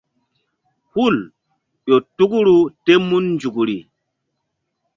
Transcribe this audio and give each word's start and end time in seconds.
Hul 0.91 1.17
ƴo 1.87 1.95
tukru 2.17 2.55
tem 2.85 3.01
mun 3.09 3.25
nzukri. 3.35 3.77